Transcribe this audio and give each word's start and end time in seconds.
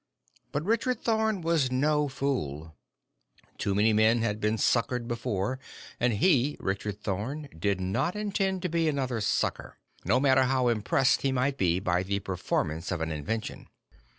But 0.51 0.63
Richard 0.65 1.01
Thorn 1.03 1.41
was 1.41 1.71
no 1.71 2.07
fool. 2.09 2.75
Too 3.59 3.75
many 3.75 3.93
men 3.93 4.23
had 4.23 4.41
been 4.41 4.55
suckered 4.57 5.07
before, 5.07 5.59
and 5.99 6.13
he, 6.13 6.57
Richard 6.59 7.03
Thorn, 7.03 7.47
did 7.55 7.79
not 7.79 8.15
intend 8.15 8.63
to 8.63 8.67
be 8.69 8.89
another 8.89 9.21
sucker, 9.21 9.77
no 10.03 10.19
matter 10.19 10.45
how 10.45 10.69
impressed 10.69 11.21
he 11.21 11.31
might 11.31 11.55
be 11.55 11.79
by 11.79 12.01
the 12.01 12.17
performance 12.19 12.91
of 12.91 12.99
an 12.99 13.11
invention. 13.11 13.67